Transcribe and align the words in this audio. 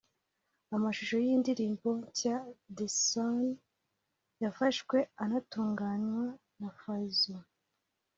Amashusho 0.75 1.15
y’iyi 1.23 1.41
ndirimbo 1.41 1.87
nshya 2.01 2.37
The 2.75 2.87
Son 3.07 3.39
yafashwe 4.43 4.97
anatunganywa 5.23 6.23
na 6.59 6.69
Fayzo 6.79 7.35